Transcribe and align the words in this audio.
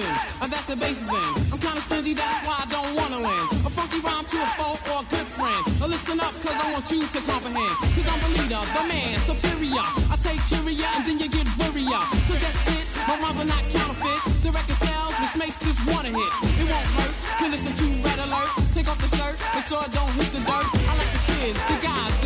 action. 0.00 0.42
I 0.42 0.46
back 0.48 0.66
the 0.66 0.76
bases 0.76 1.08
in. 1.08 1.52
I'm 1.52 1.58
kinda 1.58 1.80
stingy, 1.80 2.14
that's 2.14 2.46
why 2.46 2.56
I 2.62 2.66
don't 2.70 2.94
wanna 2.94 3.20
win. 3.20 3.44
A 3.66 3.70
funky 3.70 4.00
rhyme 4.00 4.24
to 4.24 4.36
a 4.42 4.46
foe 4.58 4.78
or 4.92 5.02
a 5.02 5.06
good 5.10 5.26
friend. 5.26 5.62
Now 5.80 5.86
listen 5.86 6.20
up, 6.20 6.32
cause 6.42 6.54
I 6.54 6.72
want 6.72 6.86
you 6.90 7.02
to 7.06 7.20
comprehend. 7.26 7.74
Cause 7.94 8.08
I'm 8.08 8.20
the 8.22 8.30
leader, 8.38 8.62
the 8.74 8.82
man, 8.86 9.18
superior. 9.20 9.86
I 10.12 10.16
take 10.22 10.40
curia 10.48 10.88
and 10.96 11.04
then 11.06 11.18
you 11.18 11.28
get 11.28 11.46
worrier. 11.58 12.02
So 12.28 12.34
just 12.38 12.58
sit, 12.66 12.86
my 13.08 13.16
rhymes 13.18 13.38
are 13.42 13.50
not 13.50 13.62
counterfeit. 13.74 14.20
The 14.42 14.50
record 14.50 14.78
sells, 14.78 15.14
which 15.20 15.34
makes 15.36 15.58
this 15.58 15.78
one 15.86 16.06
a 16.06 16.12
hit. 16.12 16.32
It 16.62 16.66
won't 16.70 16.88
hurt 16.98 17.14
to 17.40 17.44
listen 17.50 17.72
to 17.74 17.86
Red 18.04 18.18
Alert. 18.26 18.50
Take 18.74 18.88
off 18.88 18.98
the 18.98 19.10
shirt, 19.16 19.36
make 19.54 19.66
sure 19.66 19.80
I 19.82 19.88
don't 19.90 20.12
hit 20.14 20.30
the 20.34 20.42
dirt. 20.46 20.66
I 20.90 20.92
like 21.00 21.12
the 21.16 21.22
kids, 21.32 21.58
the 21.70 21.76
guys, 21.82 22.17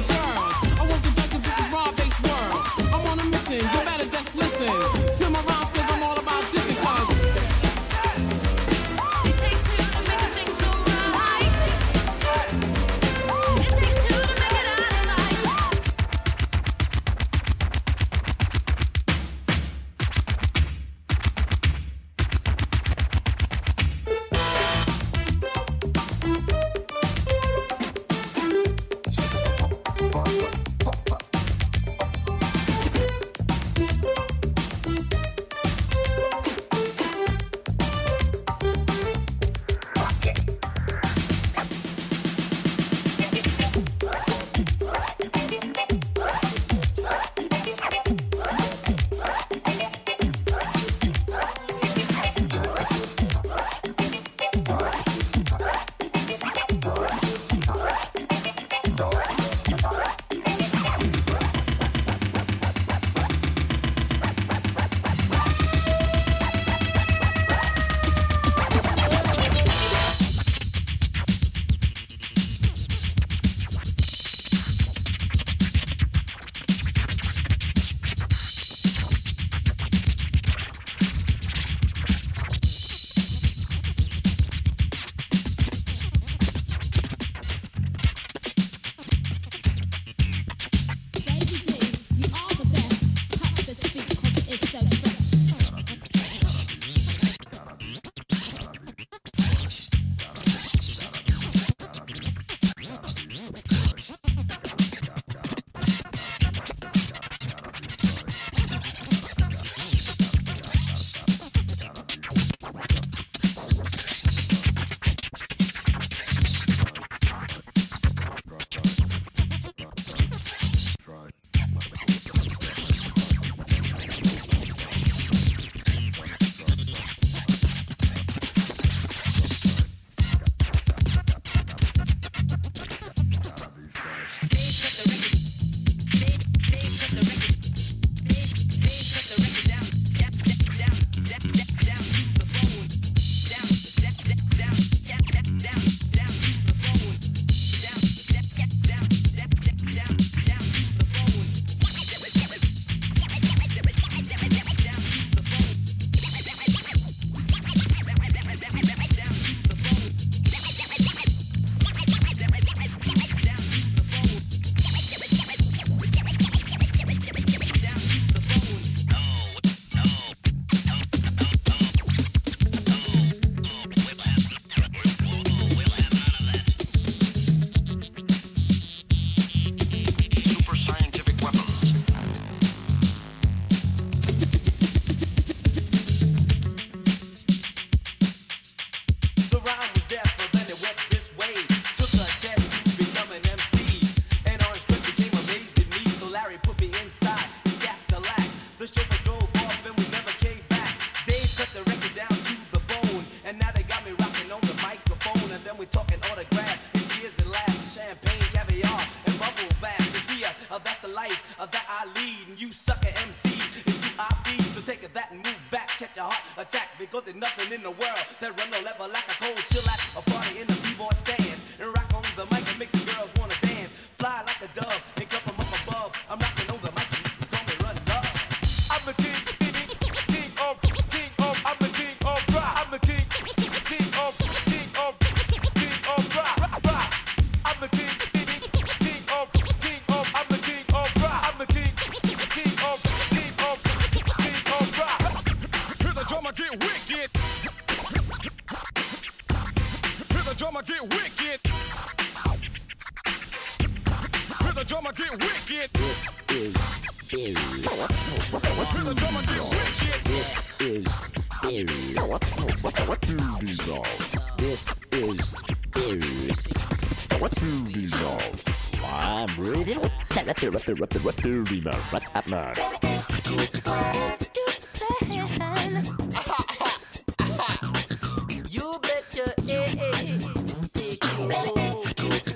You 278.71 278.99
bet 279.03 279.35
your 279.35 279.53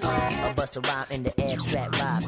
I 0.03 0.53
bust 0.57 0.77
a 0.77 0.81
the. 0.81 2.23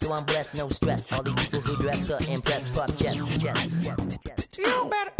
So 0.00 0.12
I'm 0.12 0.24
blessed, 0.24 0.54
no 0.54 0.68
stress. 0.68 1.12
All 1.12 1.22
these 1.22 1.34
people 1.34 1.60
who 1.60 1.76
dress 1.82 2.06
to 2.06 2.30
impress, 2.30 2.68
puff 2.68 2.96
chest. 2.98 3.16
You 4.56 4.66
better 4.88 5.12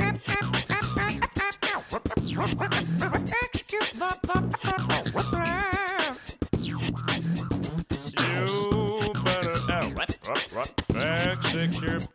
execute 3.43 3.93
the, 3.95 4.19
the 4.23 4.52
execute. 11.55 12.09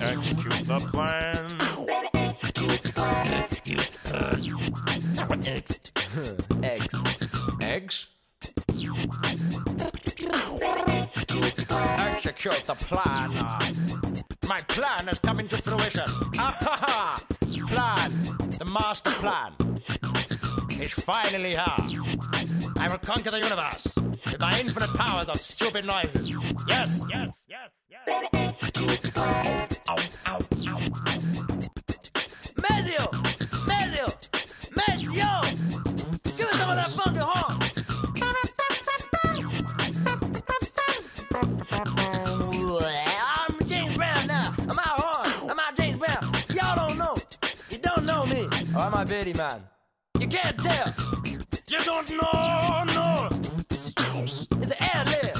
Execute 0.00 0.66
the 0.66 0.78
plan. 0.92 1.46
Eggs. 6.62 6.88
Eggs? 7.60 8.06
Execute 11.98 12.66
the 12.66 12.74
plan. 12.74 13.30
My 14.46 14.60
plan 14.68 15.08
is 15.08 15.18
coming 15.20 15.48
to 15.48 15.56
fruition. 15.56 16.04
Ah-ha-ha! 16.38 17.22
Plan, 17.68 18.10
the 18.58 18.64
master 18.66 19.10
plan, 19.12 19.52
is 20.82 20.92
finally 20.92 21.50
here. 21.50 21.64
I 22.76 22.88
will 22.90 22.98
conquer 22.98 23.30
the 23.30 23.38
universe 23.38 23.94
with 23.96 24.40
my 24.40 24.58
infinite 24.58 24.92
powers 24.94 25.28
of 25.28 25.40
stupid 25.40 25.86
noises. 25.86 26.28
Yes, 26.68 27.04
yes, 27.08 27.28
yes, 27.48 27.70
yes. 27.88 28.08
Ow, 29.16 29.96
ow, 30.26 30.36
ow. 30.36 30.78
Mazio! 32.62 33.06
Mazio! 33.70 34.06
Mazio! 34.78 36.36
Give 36.36 36.48
us 36.48 36.58
some 36.58 36.70
of 36.70 36.76
that 36.76 36.90
funky 36.96 37.20
horn! 37.20 37.58
I'm 43.38 43.66
James 43.68 43.96
Brown 43.96 44.26
now. 44.26 44.54
I'm 44.58 44.78
out 44.78 45.00
horn. 45.00 45.50
I'm 45.50 45.60
out 45.60 45.76
James 45.76 45.98
Brown. 45.98 46.32
Y'all 46.52 46.88
don't 46.88 46.98
know. 46.98 47.16
You 47.70 47.78
don't 47.78 48.04
know 48.04 48.24
me. 48.26 48.48
Or 48.74 48.82
am 48.82 48.94
I 48.94 49.04
Betty 49.04 49.32
Man? 49.34 49.62
You 50.22 50.28
can't 50.28 50.56
tell. 50.56 50.94
You 51.68 51.78
don't 51.84 52.08
know, 52.10 52.84
no. 52.94 53.28
It's 54.22 54.70
an 54.70 54.76
ad 54.78 55.06
lib. 55.08 55.36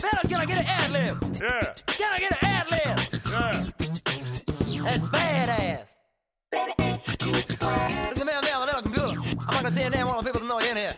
Fellas, 0.00 0.26
can 0.26 0.40
I 0.40 0.46
get 0.46 0.60
an 0.60 0.66
ad 0.66 0.90
lib? 0.92 1.22
Yeah, 1.42 1.74
Can 1.86 2.10
I 2.10 2.18
get 2.18 2.32
an 2.32 2.48
ad 2.48 2.70
lib? 2.70 2.98
yeah. 3.30 3.66
That's 4.82 4.98
badass. 5.10 5.84
At 6.54 8.26
me 8.26 8.32
on 8.32 8.44
there 8.44 8.56
on 8.56 8.66
the 8.66 8.72
computer. 8.82 9.08
I'm 9.08 9.46
not 9.46 9.62
gonna 9.62 9.70
say 9.74 9.82
your 9.82 9.90
name. 9.90 10.06
I 10.06 10.10
want 10.14 10.24
people 10.24 10.40
to 10.40 10.46
know 10.46 10.58
you're 10.58 10.70
in 10.70 10.76
here. 10.78 10.94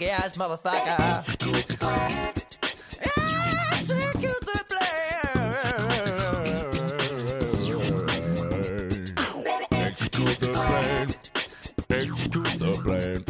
I'm 0.00 0.04
just 0.04 0.06
a 0.06 0.06
funky 0.06 0.10
ass 0.10 0.36
motherfucker. 0.36 1.18
Execute 1.18 1.68
the 1.68 1.74
plan. 1.76 2.32
Execute 9.72 10.38
the 10.38 10.52
plan. 10.52 11.08
Execute 12.28 12.58
the 12.58 12.76
plan. 12.84 13.24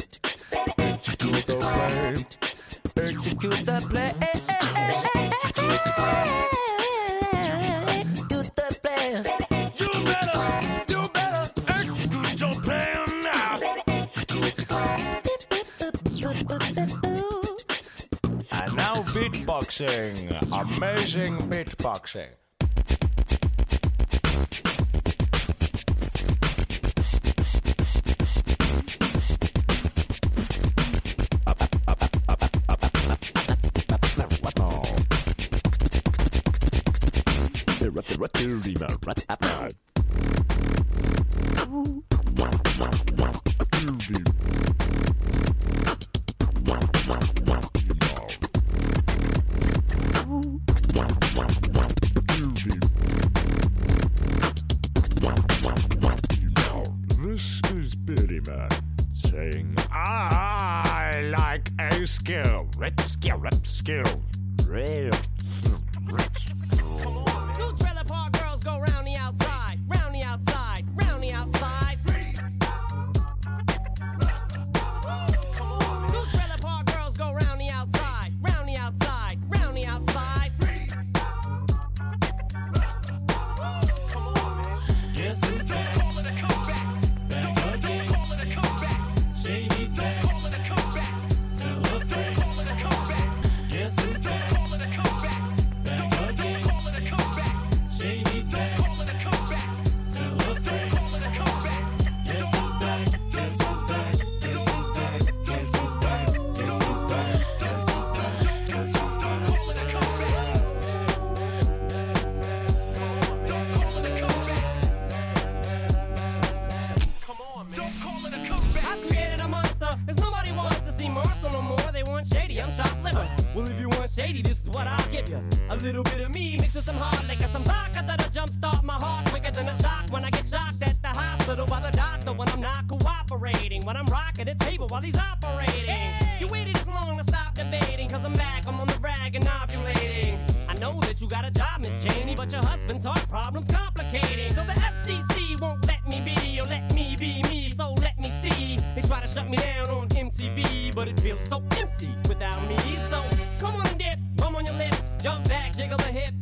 Execute 0.79 1.47
the 1.47 1.57
plan. 1.57 2.27
Execute 2.85 3.65
the 3.65 3.83
plan. 3.87 4.25
Execute 7.89 8.57
the 8.57 8.79
plan. 8.83 9.58
Beatboxing. 19.59 20.53
Amazing 20.53 21.39
beatboxing. 21.51 22.29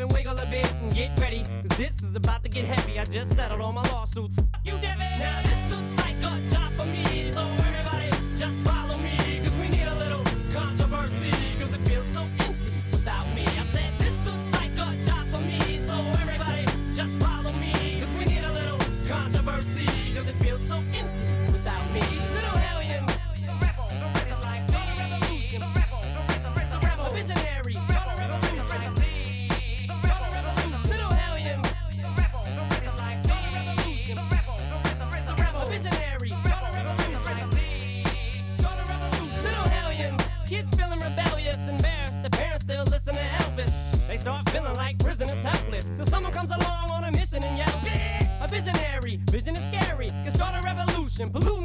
and 0.07 0.15
wiggle 0.15 0.39
a 0.39 0.47
bit 0.47 0.73
and 0.75 0.95
get 0.95 1.19
ready. 1.21 1.43
Cause 1.43 1.79
this 1.79 2.03
is 2.03 2.15
about 2.15 2.43
to 2.45 2.49
get 2.49 2.65
heavy. 2.65 2.99
I 2.99 3.05
just 3.05 3.35
settled 3.35 3.61
all 3.61 3.73
my 3.73 3.83
lawsuits. 3.91 4.37
Fuck 4.37 4.61
you, 4.65 4.73
Devin. 4.73 5.19
Now 5.19 5.43
this 5.43 5.77
looks 5.77 5.93
like 6.05 6.17
a 6.19 6.49
job 6.49 6.73
for 6.79 6.87
me. 6.87 7.33
So 7.33 7.43
everybody 7.43 8.11
just 8.39 8.57
they 44.17 44.23
start 44.23 44.49
feeling 44.49 44.75
like 44.75 44.99
prisoners 44.99 45.43
helpless. 45.43 45.93
Till 45.97 46.07
someone 46.07 46.33
comes 46.33 46.51
along 46.51 46.91
on 46.91 47.05
a 47.05 47.11
mission 47.13 47.45
and 47.45 47.59
yells, 47.59 47.73
Bitch! 47.85 48.45
A 48.45 48.49
visionary, 48.49 49.21
vision 49.31 49.55
is 49.55 49.65
scary, 49.69 50.09
can 50.09 50.33
start 50.33 50.55
a 50.55 50.61
revolution. 50.65 51.31
Pollute 51.31 51.56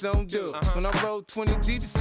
don't 0.00 0.26
do. 0.26 0.52
Uh-huh. 0.52 0.72
When 0.74 0.86
I 0.86 1.04
roll 1.04 1.22
20 1.22 1.56
deep, 1.56 1.82
it's 1.82 1.99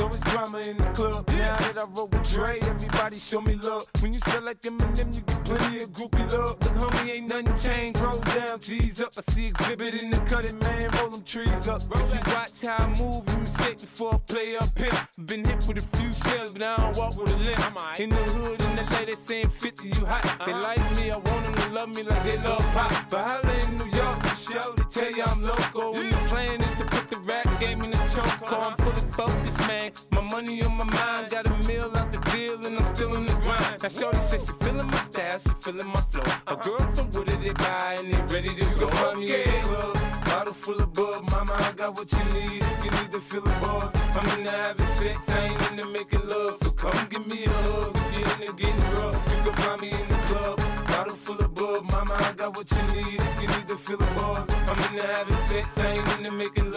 chunk 28.20 28.52
on, 28.52 28.76
full 28.78 28.90
of 28.90 29.16
focus, 29.16 29.58
man. 29.68 29.92
My 30.12 30.22
money 30.22 30.64
on 30.64 30.78
my 30.78 30.84
mind, 30.84 31.32
got 31.32 31.46
a 31.48 31.68
meal 31.68 31.92
out 31.96 32.12
the 32.12 32.20
deal, 32.32 32.66
and 32.66 32.78
I'm 32.78 32.86
still 32.86 33.16
in 33.16 33.26
the 33.26 33.34
grind. 33.34 33.82
Now, 33.82 33.90
Shorty 33.90 34.20
says 34.20 34.46
she 34.46 34.66
feeling 34.66 34.88
my 34.88 34.98
style, 34.98 35.40
she 35.40 35.50
feeling 35.62 35.88
my 35.88 36.02
flow. 36.12 36.32
A 36.48 36.56
girl 36.56 36.86
from 36.94 37.12
Wooded, 37.12 37.42
they 37.42 37.54
buy, 37.54 37.98
and 38.00 38.14
they 38.14 38.34
ready 38.34 38.56
to 38.56 38.66
go. 38.76 38.88
I'm 38.90 39.22
yeah, 39.22 39.62
club. 39.62 39.96
Bottle 40.26 40.54
full 40.54 40.82
of 40.82 40.94
bub, 40.94 41.30
mama, 41.32 41.54
I 41.58 41.72
got 41.74 41.98
what 41.98 42.12
you 42.12 42.26
need. 42.34 42.64
You 42.84 42.92
need 42.92 43.12
to 43.12 43.22
feel 43.22 43.42
the 43.42 43.56
buzz. 43.62 43.96
I'm 44.16 44.28
in 44.34 44.40
into 44.40 44.52
having 44.52 44.86
sex, 44.86 45.30
I 45.30 45.46
ain't 45.46 45.72
into 45.72 45.86
making 45.88 46.28
love. 46.28 46.58
So 46.58 46.72
come 46.72 47.08
give 47.10 47.26
me 47.28 47.46
a 47.46 47.50
hug, 47.50 47.98
you 48.14 48.24
into 48.34 48.54
getting 48.54 48.92
rough. 48.94 49.16
You 49.32 49.44
can 49.44 49.54
find 49.64 49.82
me 49.82 49.90
in 49.90 50.08
the 50.08 50.20
club. 50.28 50.58
Bottle 50.88 51.16
full 51.16 51.40
of 51.40 51.54
bub, 51.54 51.84
mama, 51.92 52.16
I 52.20 52.34
got 52.34 52.56
what 52.58 52.70
you 52.72 52.84
need. 52.96 53.20
You 53.42 53.48
need 53.48 53.68
to 53.68 53.78
feel 53.78 53.98
the 53.98 54.06
buzz. 54.16 54.50
I'm 54.50 54.78
in 54.94 55.00
into 55.00 55.14
having 55.14 55.36
sex, 55.36 55.78
I 55.78 55.92
ain't 55.94 56.18
into 56.18 56.32
making 56.32 56.69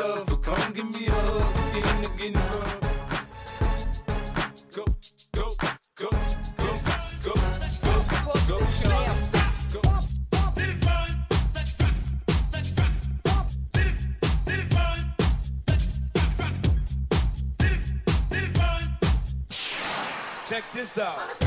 out. 21.02 21.41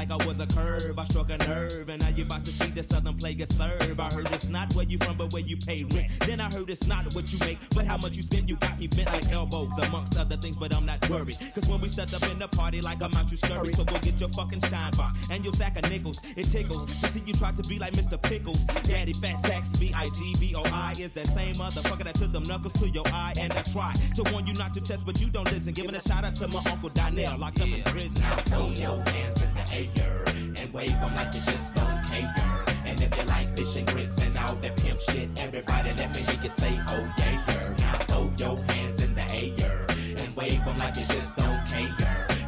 Like 0.00 0.10
I 0.10 0.26
was 0.26 0.40
a 0.40 0.46
curve. 0.46 0.98
I 0.98 1.04
struck 1.04 1.28
a 1.28 1.36
nerve, 1.46 1.90
and 1.90 2.00
now 2.02 2.08
you 2.08 2.24
about 2.24 2.42
to 2.46 2.50
see 2.50 2.70
the 2.70 2.82
southern 2.82 3.18
plague 3.18 3.46
serve. 3.46 4.00
I 4.00 4.08
heard 4.08 4.30
it's 4.32 4.48
not 4.48 4.74
where 4.74 4.86
you 4.86 4.96
from, 4.98 5.18
but 5.18 5.30
where 5.34 5.42
you 5.42 5.58
pay 5.58 5.84
rent. 5.84 6.08
Then 6.20 6.40
I 6.40 6.50
heard 6.50 6.70
it's 6.70 6.86
not 6.86 7.14
what 7.14 7.30
you 7.30 7.38
make, 7.40 7.58
but 7.74 7.84
how 7.84 7.98
much 7.98 8.16
you 8.16 8.22
spend. 8.22 8.48
You 8.48 8.56
got 8.56 8.78
me 8.80 8.86
bent 8.86 9.12
like 9.12 9.30
elbows, 9.30 9.76
amongst 9.88 10.16
other 10.16 10.38
things, 10.38 10.56
but 10.56 10.74
I'm 10.74 10.86
not 10.86 10.99
set 11.90 12.14
up 12.14 12.30
in 12.30 12.38
the 12.38 12.48
party, 12.48 12.80
like 12.80 13.02
I'm 13.02 13.12
out, 13.14 13.30
you 13.30 13.36
scurry. 13.36 13.72
So 13.72 13.84
go 13.84 13.98
get 13.98 14.20
your 14.20 14.28
fucking 14.30 14.60
shine 14.62 14.92
box 14.92 15.28
and 15.30 15.44
your 15.44 15.52
sack 15.52 15.76
of 15.76 15.90
nickels. 15.90 16.20
It 16.36 16.44
tickles 16.44 16.86
to 16.86 17.06
see 17.06 17.22
you 17.26 17.34
try 17.34 17.52
to 17.52 17.62
be 17.68 17.78
like 17.78 17.92
Mr. 17.92 18.20
Pickles. 18.20 18.64
Daddy 18.84 19.12
Fat 19.12 19.38
Sax, 19.38 19.72
B 19.78 19.92
I 19.94 20.04
G 20.16 20.34
B 20.38 20.54
O 20.56 20.62
I 20.72 20.94
is 20.98 21.12
that 21.14 21.26
same 21.26 21.54
motherfucker 21.56 22.04
that 22.04 22.14
took 22.14 22.32
them 22.32 22.44
knuckles 22.44 22.72
to 22.74 22.88
your 22.88 23.04
eye. 23.08 23.32
And 23.38 23.52
I 23.52 23.62
try 23.62 23.92
to 24.14 24.32
warn 24.32 24.46
you 24.46 24.54
not 24.54 24.72
to 24.74 24.80
test, 24.80 25.04
but 25.04 25.20
you 25.20 25.28
don't 25.28 25.50
listen. 25.52 25.72
Giving 25.72 25.94
a 25.94 26.00
shout 26.00 26.24
out 26.24 26.36
to 26.36 26.48
my 26.48 26.62
uncle 26.70 26.90
Donnell, 26.90 27.38
locked 27.38 27.60
up 27.60 27.68
in 27.68 27.82
prison. 27.84 28.22
Now 28.22 28.36
throw 28.36 28.68
your 28.70 29.02
hands 29.10 29.42
in 29.42 29.54
the 29.54 29.88
air 30.02 30.24
and 30.62 30.72
wave 30.72 30.92
them 30.92 31.14
like 31.16 31.34
you 31.34 31.40
just 31.40 31.74
don't 31.74 32.04
care. 32.06 32.34
And 32.84 33.00
if 33.00 33.16
you 33.16 33.24
like 33.24 33.56
fish 33.56 33.76
and 33.76 33.86
grits 33.86 34.20
and 34.22 34.36
all 34.38 34.54
that 34.56 34.76
pimp 34.76 35.00
shit, 35.00 35.28
everybody 35.38 35.92
let 35.94 36.14
me 36.14 36.20
hear 36.22 36.42
you 36.42 36.50
say, 36.50 36.80
oh 36.88 37.14
yeah, 37.18 37.44
girl. 37.46 37.74
Now 37.78 37.94
throw 38.08 38.32
your 38.36 38.62
hands 38.64 39.02
in 39.02 39.14
the 39.14 39.32
air 39.32 39.79
wave 40.40 40.64
them 40.64 40.78
like 40.78 40.96
you 40.96 41.04
just 41.06 41.36
don't 41.36 41.66
care. 41.66 41.99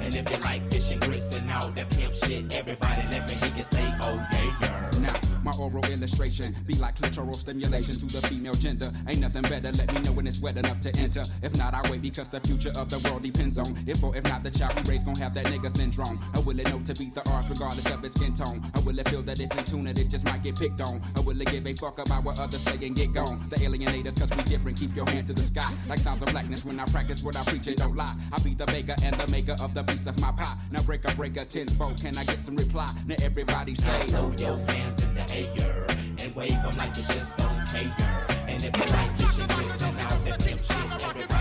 And 0.02 0.14
if 0.16 0.30
you 0.30 0.36
like 0.38 0.70
fish 0.72 0.90
and 0.90 1.00
grits 1.00 1.34
and 1.36 1.50
all 1.52 1.70
that 1.70 1.88
pimp 1.90 2.14
shit, 2.14 2.52
everybody 2.54 3.02
let 3.10 3.28
me 3.28 3.34
hear 3.34 3.56
you 3.56 3.62
say, 3.62 3.94
oh 4.00 4.26
yeah, 4.32 4.56
girl. 4.60 5.00
Now, 5.00 5.14
my 5.42 5.52
oral 5.58 5.84
illustration 5.86 6.54
be 6.66 6.74
like 6.74 6.96
clitoral 6.96 7.34
stimulation 7.34 7.94
to 7.94 8.06
the 8.06 8.26
female 8.26 8.54
gender. 8.54 8.90
Ain't 9.08 9.20
nothing 9.20 9.42
better, 9.42 9.72
let 9.72 9.92
me 9.92 10.00
know 10.00 10.12
when 10.12 10.26
it's 10.26 10.40
wet 10.40 10.56
enough 10.56 10.80
to 10.80 10.96
enter. 10.98 11.24
If 11.42 11.56
not, 11.56 11.74
I 11.74 11.82
wait 11.90 12.02
because 12.02 12.28
the 12.28 12.40
future 12.40 12.72
of 12.76 12.90
the 12.90 12.98
world 13.08 13.22
depends 13.22 13.58
on 13.58 13.76
if 13.86 14.02
or 14.02 14.14
if 14.16 14.24
not 14.24 14.42
the 14.44 14.50
child 14.50 14.74
we 14.76 14.92
raise 14.92 15.04
gon' 15.04 15.16
have 15.16 15.34
that 15.34 15.46
nigga 15.46 15.70
syndrome. 15.70 16.18
I 16.34 16.40
will 16.40 16.58
it 16.58 16.70
know 16.70 16.80
to 16.80 16.94
beat 16.94 17.14
the 17.14 17.28
odds 17.30 17.48
regardless 17.48 17.90
of 17.92 18.04
its 18.04 18.14
skin 18.14 18.32
tone? 18.32 18.60
I 18.74 18.80
will 18.80 18.98
it 18.98 19.08
feel 19.08 19.22
that 19.22 19.40
if 19.40 19.56
in 19.56 19.64
tune 19.64 19.86
it, 19.86 19.98
it 19.98 20.08
just 20.08 20.24
might 20.26 20.42
get 20.42 20.58
picked 20.58 20.80
on? 20.80 21.00
I 21.16 21.20
will 21.20 21.40
it 21.40 21.50
give 21.50 21.66
a 21.66 21.74
fuck 21.74 21.98
about 21.98 22.24
what 22.24 22.38
others 22.38 22.60
say 22.60 22.78
and 22.86 22.94
get 22.94 23.12
gone? 23.12 23.38
The 23.50 23.56
alienators, 23.56 24.18
cause 24.18 24.34
we 24.36 24.42
different, 24.44 24.78
keep 24.78 24.94
your 24.94 25.08
hand 25.08 25.26
to 25.28 25.32
the 25.32 25.42
sky. 25.42 25.66
Like 25.88 25.98
sounds 25.98 26.22
of 26.22 26.28
blackness 26.28 26.64
when 26.64 26.78
I 26.78 26.84
practice 26.86 27.22
what 27.22 27.36
I 27.36 27.44
preach 27.44 27.66
and 27.66 27.76
don't 27.76 27.96
lie. 27.96 28.14
I 28.32 28.38
be 28.42 28.54
the 28.54 28.66
baker 28.66 28.94
and 29.02 29.14
the 29.16 29.30
maker 29.30 29.56
of 29.60 29.74
the 29.74 29.82
piece 29.92 30.06
of 30.06 30.18
my 30.20 30.32
pie. 30.32 30.54
Now 30.70 30.82
break 30.82 31.04
a 31.04 31.14
break 31.14 31.36
a 31.36 31.44
tenfold, 31.44 32.00
can 32.00 32.16
I 32.16 32.24
get 32.24 32.38
some 32.38 32.56
reply? 32.56 32.88
Now 33.06 33.16
everybody 33.22 33.74
say, 33.74 34.06
Throw 34.08 34.32
your 34.38 34.58
hands 34.70 35.02
in 35.02 35.14
the 35.14 35.26
air 35.32 35.86
and 36.18 36.34
wave 36.34 36.50
them 36.50 36.76
like 36.78 36.96
you 36.96 37.02
just 37.02 37.38
don't 37.38 37.66
care. 37.68 38.26
And 38.48 38.62
if 38.62 38.76
you 38.76 38.84
like 38.92 39.12
and 39.38 39.50
grits 39.52 39.82
and 39.82 39.98
all 40.00 40.18
that 40.18 40.40
pimp 40.44 40.62
shit, 40.62 41.31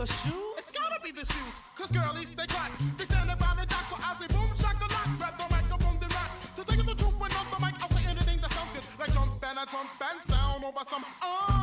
The 0.00 0.06
shoe? 0.06 0.54
It's 0.56 0.70
gotta 0.70 0.98
be 1.04 1.12
the 1.12 1.26
shoes. 1.26 1.54
Cause 1.76 1.90
girlies, 1.90 2.30
they 2.30 2.46
clock. 2.46 2.70
They 2.96 3.04
stand 3.04 3.30
about 3.30 3.58
the 3.58 3.66
dock, 3.66 3.86
so 3.90 3.96
I 4.00 4.14
say, 4.14 4.28
boom, 4.28 4.48
shakalaka. 4.56 5.18
Grab 5.18 5.36
the 5.36 5.46
microphone, 5.50 5.98
they 6.00 6.06
rock. 6.06 6.30
To 6.56 6.64
take 6.64 6.86
the 6.86 6.94
truth 6.94 7.20
when 7.20 7.30
on 7.32 7.46
the 7.50 7.66
mic, 7.66 7.74
I'll 7.82 7.88
say 7.90 8.08
anything 8.08 8.40
that 8.40 8.50
sounds 8.50 8.72
good. 8.72 8.82
Like 8.98 9.12
jump 9.12 9.44
and 9.44 9.58
a 9.58 9.66
trump 9.66 9.90
and 10.00 10.24
sound 10.24 10.64
over 10.64 10.84
some, 10.88 11.04
uh, 11.20 11.59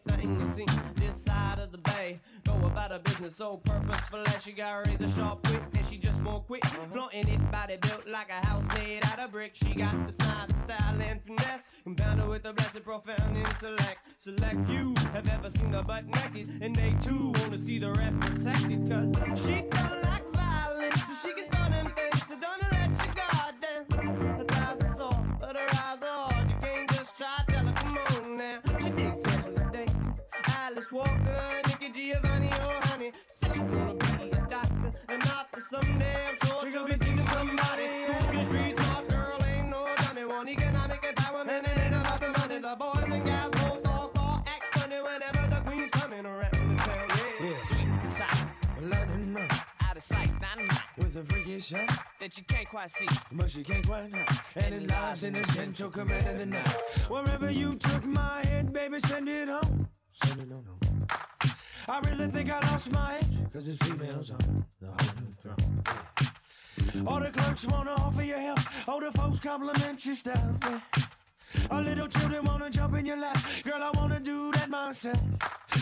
prettiest 0.00 0.56
thing 0.56 0.68
you 0.68 0.74
seen 0.74 0.94
this 0.96 1.22
side 1.22 1.58
of 1.58 1.72
the 1.72 1.78
bay. 1.78 2.18
Go 2.44 2.54
about 2.66 2.90
her 2.90 2.98
business 2.98 3.36
so 3.36 3.58
purposeful 3.58 4.22
that 4.24 4.42
she 4.42 4.52
got 4.52 4.86
razor 4.86 5.08
sharp 5.08 5.46
wit 5.50 5.62
and 5.76 5.86
she 5.86 5.98
just 5.98 6.22
won't 6.24 6.46
quit. 6.46 6.64
Flaunting 6.66 7.28
it, 7.28 7.50
body 7.50 7.76
built 7.80 8.06
like 8.08 8.30
a 8.30 8.46
house 8.46 8.66
made 8.74 9.04
out 9.04 9.18
of 9.18 9.32
brick. 9.32 9.52
She 9.54 9.74
got 9.74 10.06
the 10.06 10.12
smile, 10.12 10.46
the 10.48 10.54
style, 10.54 11.00
and 11.00 11.22
finesse. 11.22 11.68
Compounded 11.84 12.28
with 12.28 12.44
a 12.46 12.52
blessed, 12.52 12.84
profound 12.84 13.36
intellect. 13.36 13.98
Select 14.18 14.66
few 14.66 14.94
have 15.12 15.28
ever 15.28 15.50
seen 15.50 15.72
her 15.72 15.82
butt 15.82 16.06
naked, 16.06 16.62
and 16.62 16.74
they 16.74 16.94
too 17.00 17.32
wanna 17.36 17.58
see 17.58 17.78
the 17.78 17.92
rep 17.92 18.18
protected. 18.20 18.88
Cause 18.90 19.46
she 19.46 19.62
don't 19.70 20.02
like 20.02 20.32
violence, 20.32 21.04
but 21.04 21.16
she 21.22 21.32
can 21.34 21.50
throw 21.50 21.68
them 21.70 21.92
things, 21.96 22.26
so 22.26 22.36
don't 22.38 22.62
let 22.72 23.06
your 23.06 23.14
guard 23.14 23.54
down. 23.60 24.29
The 51.12 51.24
freakish, 51.24 51.72
huh? 51.72 51.86
that 52.20 52.36
you 52.38 52.44
can't 52.44 52.68
quite 52.68 52.90
see. 52.90 53.06
But 53.32 53.56
you 53.56 53.64
can't 53.64 53.86
quite 53.86 54.14
hide. 54.14 54.40
And 54.56 54.74
it 54.74 54.88
lies 54.88 55.24
in 55.24 55.34
the 55.34 55.42
gentle 55.52 55.90
command 55.90 56.26
of 56.28 56.38
the 56.38 56.46
night. 56.46 56.76
Wherever 57.08 57.50
you 57.50 57.76
took 57.76 58.04
my 58.04 58.44
head, 58.44 58.72
baby, 58.72 58.98
send 59.00 59.28
it 59.28 59.48
home. 59.48 59.88
Send 60.12 60.40
it 60.40 60.52
on 60.52 60.64
home. 60.64 61.06
I 61.88 61.98
really 62.08 62.30
think 62.30 62.50
I 62.50 62.60
lost 62.70 62.92
my 62.92 63.16
edge, 63.16 63.52
cause 63.52 63.66
it's 63.66 63.78
females 63.84 64.30
on 64.30 64.64
the 64.80 64.86
whole 64.86 65.14
new 65.20 65.32
throne. 65.42 67.06
All 67.06 67.20
the 67.20 67.30
clerks 67.30 67.66
wanna 67.66 67.92
offer 67.92 68.22
you 68.22 68.34
help, 68.34 68.60
all 68.88 69.00
the 69.00 69.10
folks 69.10 69.40
compliment 69.40 70.04
your 70.06 70.14
style. 70.14 70.58
Yeah. 70.62 70.80
All 71.70 71.82
little 71.82 72.08
children 72.08 72.44
wanna 72.44 72.70
jump 72.70 72.96
in 72.96 73.06
your 73.06 73.16
lap, 73.16 73.38
girl, 73.62 73.82
I 73.82 73.90
wanna 73.98 74.20
do 74.20 74.52
that 74.52 74.68
myself. 74.68 75.20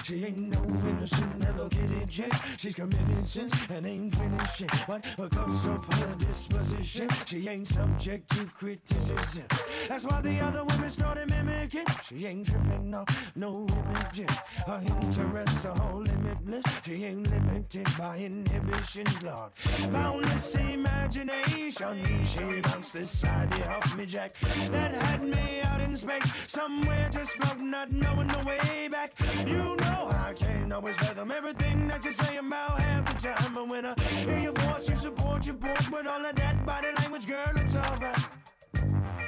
She 0.05 0.25
ain't 0.25 0.39
no 0.39 0.63
innocent 0.89 1.45
Hello 1.45 1.69
Kitty 1.69 2.07
chick. 2.07 2.33
She's 2.57 2.75
committed 2.75 3.29
sins 3.29 3.53
and 3.71 3.87
ain't 3.87 4.15
finished 4.15 4.59
shit. 4.59 4.71
But 4.87 5.05
because 5.17 5.67
of 5.67 5.85
her 5.95 6.15
disposition, 6.15 7.09
she 7.27 7.49
ain't 7.49 7.69
subject 7.69 8.31
to 8.37 8.47
criticism. 8.47 9.45
That's 9.89 10.05
why 10.05 10.21
the 10.21 10.41
other 10.41 10.65
women 10.65 10.91
started 10.91 11.29
mimicking. 11.31 11.85
She 12.09 12.27
ain't 12.27 12.47
tripping 12.47 12.91
no, 12.91 13.05
no 13.37 13.67
images. 13.91 14.35
Her 14.67 14.81
interests 14.87 15.67
are 15.67 15.81
all 15.83 16.01
limitless. 16.01 16.65
She 16.85 17.05
ain't 17.05 17.31
limited 17.31 17.89
by 17.99 18.19
inhibitions, 18.19 19.23
Lord. 19.23 19.53
Boundless 19.93 20.55
imagination. 20.55 22.25
She 22.25 22.61
bounced 22.61 22.95
this 22.95 23.25
idea 23.25 23.67
off 23.69 23.97
me, 23.97 24.07
Jack. 24.07 24.35
That 24.71 24.93
had 24.93 25.23
me 25.23 25.58
out 25.63 25.81
in 25.81 25.97
space. 25.97 26.33
Somewhere 26.47 27.09
just 27.11 27.33
floating, 27.33 27.71
not 27.71 27.91
knowing 27.91 28.29
the 28.29 28.39
way 28.45 28.89
back. 28.89 29.13
You 29.47 29.77
know 29.77 30.11
I 30.29 30.33
can't 30.35 30.73
always 30.73 30.97
fathom 30.97 31.31
everything 31.31 31.89
that 31.89 32.05
you 32.05 32.13
say 32.13 32.37
about 32.37 32.81
half 32.81 33.05
the 33.07 33.29
time. 33.29 33.55
But 33.55 33.69
when 33.69 33.85
I 33.87 33.95
hear 34.01 34.39
your 34.39 34.53
voice, 34.53 34.89
you 34.89 34.97
support 34.97 35.47
your 35.47 35.57
voice 35.57 35.91
with 35.91 36.07
all 36.07 36.25
of 36.25 36.35
that 36.35 36.67
body 36.67 36.89
language, 36.99 37.27
girl, 37.27 37.53
it's 37.57 37.77
alright. 37.77 38.29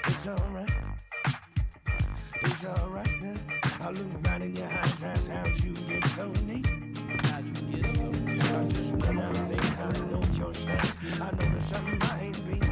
It's 0.07 0.29
alright. 0.29 0.71
It's 2.43 2.64
alright 2.64 3.23
now. 3.23 3.35
I 3.81 3.90
look 3.90 4.27
right 4.27 4.43
in 4.43 4.57
your 4.57 4.66
eyes, 4.66 5.03
ask 5.03 5.31
how'd 5.31 5.59
you 5.64 5.73
get 5.73 6.07
so 6.09 6.29
neat? 6.45 6.66
How'd 7.27 7.47
you 7.47 7.77
get 7.77 7.87
so 7.97 8.05
neat? 8.11 8.45
I 8.53 8.69
just 8.69 8.95
when 8.95 9.19
I 9.19 9.33
think 9.33 9.79
I 9.79 9.93
know 10.11 10.23
your 10.35 10.55
style, 10.55 10.93
I 11.23 11.31
know 11.37 11.51
there's 11.51 11.64
something 11.64 12.03
I 12.03 12.25
ain't. 12.25 12.69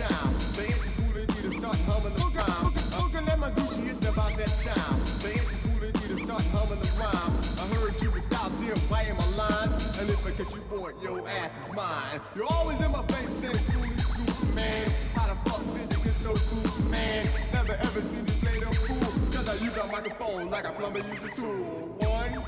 Time. 0.00 0.32
The 0.56 0.64
answer's 0.64 0.96
who 0.96 1.12
they 1.12 1.26
need 1.28 1.60
start 1.60 1.76
humming 1.84 2.16
the 2.16 2.24
rhyme. 2.32 2.72
Looking 2.96 3.28
at 3.28 3.38
my 3.38 3.50
Gucci, 3.50 3.84
it's 3.92 4.08
about 4.08 4.32
that 4.40 4.48
time. 4.64 4.96
The 5.20 5.28
answer's 5.28 5.60
who 5.60 5.76
they 5.76 5.92
need 5.92 6.24
start 6.24 6.40
humming 6.56 6.80
the 6.80 6.88
rhyme. 6.96 7.32
I 7.60 7.64
heard 7.76 8.00
you 8.00 8.10
was 8.10 8.32
out 8.32 8.48
there 8.56 8.72
biting 8.88 9.18
my 9.20 9.28
lines, 9.36 9.76
and 10.00 10.08
if 10.08 10.24
I 10.24 10.32
catch 10.32 10.54
you, 10.56 10.62
boy, 10.72 10.92
your 11.04 11.20
ass 11.44 11.68
is 11.68 11.68
mine. 11.76 12.16
You're 12.34 12.48
always 12.48 12.80
in 12.80 12.90
my 12.92 13.04
face 13.12 13.44
saying, 13.44 13.60
"Schoolly, 13.60 13.92
scoop, 14.00 14.54
man." 14.56 14.88
How 15.12 15.28
the 15.28 15.36
fuck 15.44 15.60
did 15.76 15.92
you 15.92 16.00
get 16.02 16.16
so 16.16 16.32
cool, 16.48 16.64
man? 16.88 17.28
Never 17.52 17.74
ever 17.76 18.00
seen 18.00 18.24
you 18.24 18.36
play 18.40 18.56
the 18.56 18.72
fool, 18.72 19.04
'cause 19.28 19.48
I 19.52 19.56
use 19.62 19.76
a 19.76 19.84
microphone 19.92 20.48
like 20.48 20.64
a 20.64 20.72
plumber 20.72 21.04
uses 21.12 21.28
a 21.28 21.36
tool. 21.36 21.92
One 22.00 22.40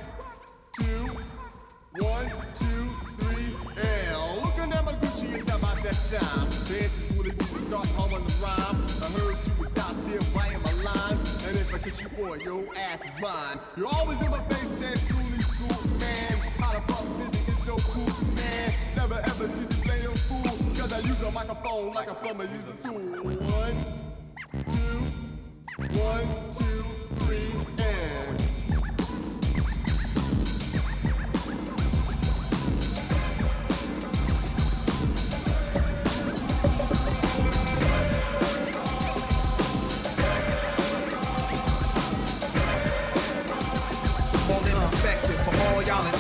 two, 0.73 1.05
one, 2.01 2.33
two, 2.57 2.82
time. 6.19 6.49
Dances 6.69 7.09
really 7.17 7.31
need 7.31 7.41
to 7.41 7.61
start 7.65 7.89
humming 7.97 8.25
the 8.25 8.35
rhyme. 8.45 8.77
I 9.01 9.09
heard 9.17 9.37
you 9.49 9.53
was 9.57 9.77
out 9.79 9.97
there 10.05 10.21
biting 10.37 10.61
my 10.61 10.75
lines, 10.85 11.25
and 11.49 11.57
if 11.57 11.73
I 11.73 11.79
catch 11.79 12.03
you, 12.03 12.09
boy, 12.13 12.37
your 12.45 12.69
ass 12.77 13.09
is 13.09 13.17
mine. 13.21 13.57
You're 13.77 13.89
always 13.89 14.21
in 14.21 14.31
my 14.31 14.41
face 14.53 14.77
saying, 14.77 15.01
"Schoolly, 15.01 15.41
school, 15.41 15.81
man." 15.99 16.37
How 16.61 16.73
the 16.77 16.83
fuck 16.93 17.07
did 17.17 17.33
you 17.33 17.47
get 17.49 17.57
so 17.57 17.77
cool, 17.93 18.13
man? 18.37 18.75
Never 18.97 19.19
ever 19.25 19.49
see 19.49 19.63
you 19.63 19.81
play 19.89 20.01
no 20.05 20.13
fool, 20.29 20.53
'cause 20.77 20.93
I 20.93 21.01
use 21.01 21.23
a 21.23 21.31
microphone 21.33 21.95
like 21.95 22.11
a 22.11 22.15
plumber 22.15 22.45
uses 22.45 22.69
a 22.69 22.89
tool. 22.89 23.01
One, 23.01 23.77
two, 24.69 25.01
one, 25.97 26.29
two, 26.53 26.85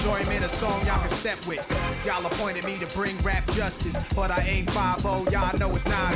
enjoyment, 0.03 0.45
a 0.45 0.49
song 0.49 0.85
y'all 0.85 0.99
can 0.99 1.09
step 1.09 1.47
with. 1.47 1.65
Y'all 2.05 2.27
appointed 2.27 2.65
me 2.65 2.77
to 2.79 2.87
bring 2.89 3.17
rap 3.19 3.49
justice, 3.53 3.97
but 4.17 4.33
I 4.33 4.41
ain't 4.41 4.69
5-0. 4.71 5.31
y'all 5.31 5.57
know 5.59 5.73
it's 5.75 5.87
not. 5.87 6.13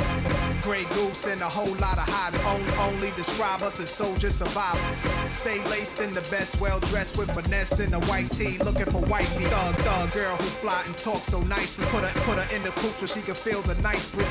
Grey 0.61 0.83
Goose 0.93 1.27
and 1.27 1.41
a 1.41 1.47
whole 1.47 1.73
lot 1.75 1.97
of 1.97 2.07
hot. 2.09 2.33
Only, 2.45 2.73
only 2.75 3.11
describe 3.15 3.61
us 3.61 3.79
as 3.79 3.89
soldier 3.89 4.29
survivors. 4.29 5.07
Stay 5.33 5.63
laced 5.69 6.01
in 6.01 6.13
the 6.13 6.21
best, 6.21 6.59
well 6.59 6.81
dressed 6.81 7.17
with 7.17 7.31
finesse 7.31 7.79
in 7.79 7.93
a 7.93 7.99
white 8.01 8.29
tee, 8.31 8.57
looking 8.57 8.87
for 8.87 8.99
white 9.05 9.29
meat. 9.39 9.47
Thug, 9.47 9.75
thug 9.75 10.11
girl 10.11 10.35
who 10.35 10.49
fly 10.59 10.83
and 10.85 10.97
talk 10.97 11.23
so 11.23 11.39
nicely. 11.43 11.85
Put 11.85 12.03
her, 12.03 12.21
put 12.21 12.37
her 12.37 12.55
in 12.55 12.63
the 12.63 12.71
coupe 12.71 12.97
so 12.97 13.05
she 13.05 13.21
can 13.21 13.35
feel 13.35 13.61
the 13.61 13.75
nice 13.75 14.05
breeze. 14.07 14.27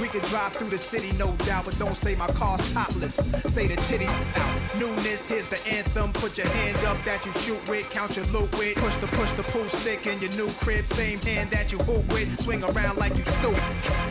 We 0.00 0.08
can 0.08 0.22
drive 0.22 0.54
through 0.54 0.70
the 0.70 0.78
city, 0.78 1.12
no 1.18 1.32
doubt, 1.44 1.66
but 1.66 1.78
don't 1.78 1.96
say 1.96 2.14
my 2.14 2.28
car's 2.28 2.72
topless. 2.72 3.16
Say 3.44 3.66
the 3.66 3.76
titties 3.76 4.36
out. 4.38 4.76
Newness, 4.78 5.28
here's 5.28 5.48
the 5.48 5.60
anthem. 5.66 6.14
Put 6.14 6.38
your 6.38 6.48
hand 6.48 6.82
up 6.86 6.96
that 7.04 7.26
you 7.26 7.32
shoot 7.34 7.68
with, 7.68 7.90
count 7.90 8.16
your 8.16 8.26
loot 8.26 8.50
with. 8.56 8.76
Push 8.86 8.96
the 8.98 9.06
push 9.08 9.32
the 9.32 9.42
pool 9.42 9.68
stick 9.68 10.06
in 10.06 10.20
your 10.20 10.30
new 10.34 10.48
crib, 10.60 10.86
same 10.86 11.20
hand 11.22 11.50
that 11.50 11.72
you 11.72 11.78
hoop 11.78 12.06
with. 12.12 12.40
Swing 12.40 12.62
around 12.62 12.96
like 12.98 13.18
you 13.18 13.24
stupid. 13.24 13.60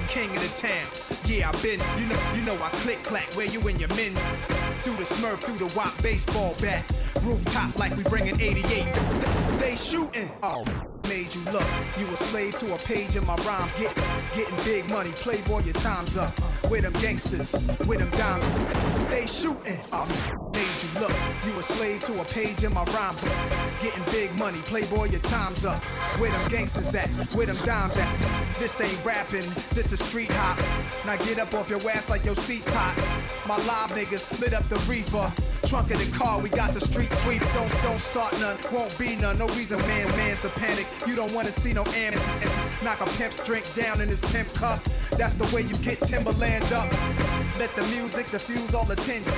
King 0.09 0.29
of 0.35 0.43
the 0.43 0.49
town. 0.49 0.85
Yeah, 1.23 1.47
I 1.47 1.61
been, 1.61 1.79
you 1.97 2.07
know, 2.07 2.31
you 2.35 2.41
know 2.41 2.61
I 2.61 2.67
click 2.83 3.01
clack 3.01 3.33
where 3.37 3.45
you 3.45 3.61
and 3.69 3.79
your 3.79 3.87
men. 3.95 4.13
Through 4.83 4.97
the 4.97 5.05
smurf, 5.05 5.39
through 5.39 5.65
the 5.65 5.73
wop 5.77 5.97
baseball 6.03 6.55
bat. 6.59 6.83
Rooftop 7.21 7.79
like 7.79 7.95
we 7.95 8.03
bringing 8.03 8.37
88. 8.37 8.93
They 9.59 9.77
shooting. 9.77 10.29
Oh. 10.43 10.65
Made 11.07 11.33
you 11.35 11.41
look, 11.51 11.67
you 11.99 12.07
a 12.07 12.17
slave 12.17 12.57
to 12.57 12.73
a 12.73 12.77
page 12.79 13.15
in 13.15 13.25
my 13.25 13.35
rhyme. 13.45 13.69
Get, 13.77 13.95
getting 14.35 14.57
big 14.65 14.89
money, 14.89 15.11
playboy, 15.11 15.61
your 15.63 15.75
time's 15.75 16.17
up. 16.17 16.33
With 16.69 16.81
them 16.81 16.93
gangsters, 16.93 17.53
with 17.85 17.99
them 17.99 18.09
dimes, 18.09 19.09
they 19.09 19.27
shooting. 19.27 19.77
Oh, 19.93 20.51
made 20.51 20.83
you 20.83 20.84
look, 20.99 21.11
you 21.45 21.57
a 21.57 21.63
slave 21.63 22.03
to 22.05 22.21
a 22.21 22.25
page 22.25 22.63
in 22.63 22.73
my 22.73 22.83
rhyme. 22.85 23.15
book. 23.15 23.31
Getting 23.81 24.03
big 24.11 24.37
money, 24.37 24.59
playboy, 24.59 25.05
your 25.09 25.21
time's 25.21 25.65
up. 25.65 25.83
Where 26.19 26.31
them 26.31 26.49
gangsters 26.49 26.93
at, 26.95 27.09
where 27.33 27.45
them 27.45 27.57
dimes 27.65 27.97
at. 27.97 28.59
This 28.59 28.79
ain't 28.81 29.03
rapping, 29.03 29.45
this 29.71 29.91
is 29.91 29.99
street 29.99 30.31
hop. 30.31 30.57
Now 31.05 31.17
get 31.17 31.39
up 31.39 31.53
off 31.53 31.69
your 31.69 31.81
ass 31.89 32.09
like 32.09 32.25
your 32.25 32.35
seat's 32.35 32.71
hot. 32.73 32.95
My 33.47 33.57
live 33.57 33.91
niggas 33.91 34.39
lit 34.39 34.53
up 34.53 34.67
the 34.69 34.77
reefer. 34.89 35.31
Trunk 35.65 35.91
of 35.91 35.99
the 35.99 36.17
car, 36.17 36.39
we 36.39 36.49
got 36.49 36.73
the 36.73 36.79
street 36.79 37.11
sweep. 37.13 37.41
Don't 37.53 37.71
don't 37.81 37.99
start 37.99 38.39
none, 38.39 38.57
won't 38.71 38.97
be 38.97 39.15
none. 39.15 39.37
No 39.37 39.47
reason, 39.49 39.79
man, 39.79 40.07
man's 40.09 40.39
to 40.39 40.49
panic. 40.49 40.87
You 41.07 41.15
don't 41.15 41.33
wanna 41.33 41.51
see 41.51 41.73
no 41.73 41.83
amnesties. 41.83 42.83
Knock 42.83 43.01
a 43.01 43.05
pimp's 43.17 43.43
drink 43.43 43.65
down 43.73 44.01
in 44.01 44.07
his 44.09 44.21
pimp 44.21 44.53
cup. 44.53 44.83
That's 45.17 45.33
the 45.33 45.45
way 45.55 45.61
you 45.61 45.77
get 45.77 45.99
Timberland 46.01 46.71
up. 46.71 46.91
Let 47.57 47.73
the 47.75 47.83
music 47.83 48.29
diffuse 48.31 48.73
all 48.73 48.89
attention. 48.91 49.31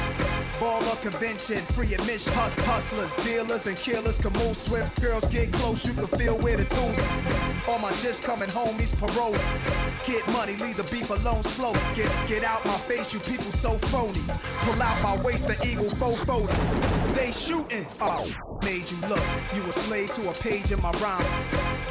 Baller 0.60 1.00
convention, 1.02 1.64
free 1.68 1.94
admission. 1.94 2.34
Hus- 2.34 2.56
hustlers, 2.56 3.16
dealers, 3.18 3.68
and 3.68 3.78
killers 3.78 4.18
can 4.18 4.34
move 4.34 4.58
swift. 4.58 5.00
Girls 5.00 5.24
get 5.26 5.54
close, 5.54 5.86
you 5.86 5.94
can 5.94 6.08
feel 6.20 6.36
where 6.40 6.58
the 6.58 6.66
tools. 6.66 7.00
All 7.68 7.78
my 7.78 7.92
just 7.98 8.24
coming 8.24 8.50
homies, 8.50 8.92
parole. 8.98 9.38
Get 10.06 10.28
money, 10.34 10.56
leave 10.56 10.78
the 10.78 10.84
beef 10.86 11.10
alone 11.12 11.44
slow. 11.44 11.74
Get 11.94 12.12
get 12.28 12.44
out 12.44 12.66
my 12.66 12.78
face, 12.90 13.14
you 13.14 13.20
people 13.20 13.52
so 13.52 13.78
phony. 13.90 14.24
Pull 14.62 14.82
out 14.82 15.00
my 15.04 15.22
waist, 15.24 15.48
the 15.48 15.58
eagle 15.68 15.90
photo. 15.92 16.48
They 17.14 17.32
shooting. 17.32 17.86
Oh, 18.02 18.28
made 18.64 18.90
you 18.90 18.98
look. 19.08 19.24
You 19.56 19.64
a 19.64 19.72
slave 19.72 20.12
to 20.16 20.30
a 20.30 20.34
page 20.34 20.72
in 20.72 20.82
my 20.82 20.92
rhyme. 20.94 21.26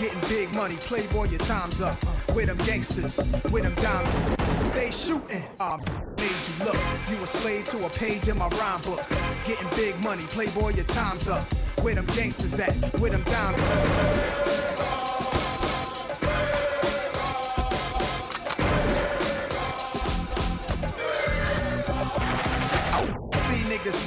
Getting 0.01 0.21
big 0.29 0.53
money, 0.55 0.77
playboy, 0.77 1.29
your 1.29 1.39
time's 1.41 1.81
up. 1.81 1.97
With 2.35 2.47
them 2.47 2.59
gangsters, 2.59 3.19
with 3.51 3.63
them 3.63 3.75
diamonds. 3.77 4.75
They 4.75 4.91
shooting. 4.91 5.45
Um, 5.61 5.83
made 6.27 6.49
you 6.49 6.65
look. 6.65 6.77
You 7.09 7.23
a 7.23 7.27
slave 7.27 7.69
to 7.69 7.87
a 7.87 7.91
page 7.91 8.29
in 8.29 8.39
my 8.39 8.49
rhyme 8.49 8.81
book. 8.83 9.05
Getting 9.47 9.69
big 9.77 9.99
money, 10.03 10.25
playboy, 10.25 10.75
your 10.75 10.85
time's 10.87 11.29
up. 11.29 11.53
Where 11.83 11.95
them 11.95 12.07
gangsters 12.07 12.59
at? 12.59 12.75
Where 12.99 13.11
them 13.11 13.23
diamonds? 13.25 14.56